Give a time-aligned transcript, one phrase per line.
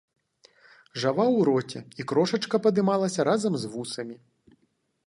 [1.03, 4.15] Жаваў у роце, і крошачка падымалася разам з вусамі.